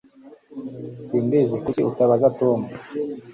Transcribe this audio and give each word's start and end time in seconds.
Simbizi 1.05 1.55
Kuki 1.63 1.81
utabaza 1.89 2.27
Tom 2.39 2.59